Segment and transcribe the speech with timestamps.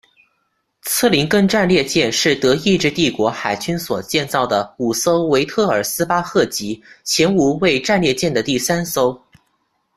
[0.81, 9.21] 策林根战列舰是德意志帝国海军所建造的五艘维特尔斯巴赫级前无畏战列舰的第三艘。